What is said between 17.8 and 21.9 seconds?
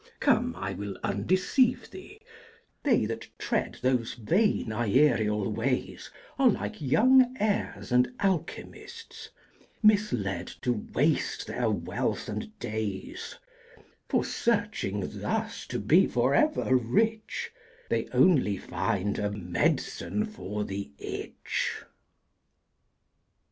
They only find a med'cine for the itch.